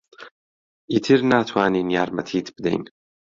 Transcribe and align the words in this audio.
ئیتر 0.91 1.19
ناتوانین 1.31 1.87
یارمەتیت 1.95 2.47
بدەین. 2.55 2.83